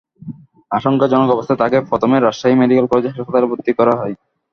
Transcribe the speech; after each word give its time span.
আশঙ্কাজনক 0.71 1.29
অবস্থায় 1.31 1.59
তাঁকে 1.61 1.77
প্রথমে 1.89 2.15
রাজশাহী 2.17 2.55
মেডিকেল 2.59 2.85
কলেজ 2.89 3.05
হাসপাতালে 3.09 3.49
ভর্তি 3.51 3.71
করা 3.79 3.93
হয়। 3.99 4.15